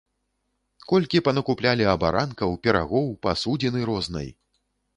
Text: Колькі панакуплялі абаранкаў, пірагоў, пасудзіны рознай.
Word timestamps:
Колькі 0.91 1.19
панакуплялі 1.27 1.85
абаранкаў, 1.93 2.55
пірагоў, 2.63 3.13
пасудзіны 3.27 3.79
рознай. 3.91 4.27